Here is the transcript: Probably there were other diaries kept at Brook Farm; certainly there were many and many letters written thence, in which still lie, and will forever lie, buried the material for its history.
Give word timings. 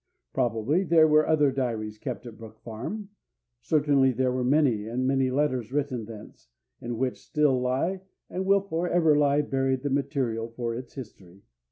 Probably 0.33 0.83
there 0.83 1.07
were 1.07 1.27
other 1.27 1.51
diaries 1.51 1.99
kept 1.99 2.25
at 2.25 2.35
Brook 2.35 2.57
Farm; 2.61 3.09
certainly 3.61 4.11
there 4.11 4.31
were 4.31 4.43
many 4.43 4.87
and 4.87 5.05
many 5.05 5.29
letters 5.29 5.71
written 5.71 6.05
thence, 6.05 6.47
in 6.81 6.97
which 6.97 7.21
still 7.21 7.61
lie, 7.61 8.01
and 8.27 8.47
will 8.47 8.61
forever 8.61 9.15
lie, 9.15 9.43
buried 9.43 9.83
the 9.83 9.91
material 9.91 10.47
for 10.49 10.73
its 10.73 10.95
history. 10.95 11.43